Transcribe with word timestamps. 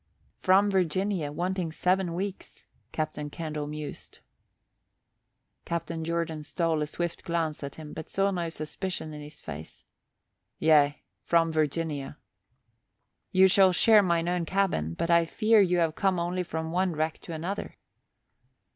"From 0.39 0.71
Virginia, 0.71 1.31
wanting 1.31 1.71
seven 1.71 2.15
weeks," 2.15 2.63
Captain 2.91 3.29
Candle 3.29 3.67
mused. 3.67 4.17
Captain 5.63 6.03
Jordan 6.03 6.41
stole 6.41 6.81
a 6.81 6.87
swift 6.87 7.23
glance 7.23 7.61
at 7.63 7.75
him 7.75 7.93
but 7.93 8.09
saw 8.09 8.31
no 8.31 8.49
suspicion 8.49 9.13
in 9.13 9.21
his 9.21 9.39
face. 9.41 9.83
"Yea, 10.57 11.03
from 11.21 11.51
Virginia." 11.51 12.17
"You 13.31 13.47
shall 13.47 13.71
share 13.73 14.01
mine 14.01 14.27
own 14.27 14.43
cabin 14.45 14.95
but 14.95 15.11
I 15.11 15.25
fear 15.25 15.61
you 15.61 15.77
have 15.77 15.93
come 15.93 16.19
only 16.19 16.41
from 16.41 16.71
one 16.71 16.93
wreck 16.95 17.19
to 17.19 17.33
another." 17.33 17.77